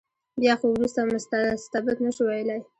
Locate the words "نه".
2.05-2.11